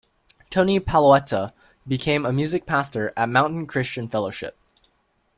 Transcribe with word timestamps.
Tony 0.49 0.79
Pallotta 0.79 1.53
became 1.87 2.25
a 2.25 2.33
music 2.33 2.65
pastor 2.65 3.13
at 3.15 3.29
Mountain 3.29 3.67
Christian 3.67 4.07
Fellowship. 4.07 4.57